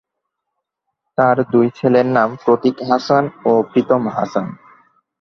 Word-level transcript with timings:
তার 1.17 1.37
দুই 1.51 1.67
ছেলের 1.77 2.07
নাম 2.17 2.29
প্রতীক 2.43 2.75
হাসান 2.89 3.23
ও 3.45 3.51
প্রীতম 3.69 4.03
হাসান। 4.09 4.45